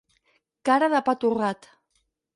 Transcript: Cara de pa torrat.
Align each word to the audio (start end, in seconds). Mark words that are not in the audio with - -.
Cara 0.69 0.89
de 0.95 1.01
pa 1.09 1.15
torrat. 1.25 1.73